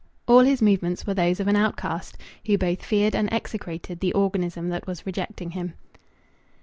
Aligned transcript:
All 0.27 0.39
his 0.39 0.63
movements 0.63 1.05
were 1.05 1.13
those 1.13 1.39
of 1.39 1.47
an 1.47 1.55
outcast 1.55 2.17
who 2.47 2.57
both 2.57 2.83
feared 2.83 3.15
and 3.15 3.31
execrated 3.31 3.99
the 3.99 4.13
organism 4.13 4.69
that 4.69 4.87
was 4.87 5.05
rejecting 5.05 5.51
him. 5.51 5.75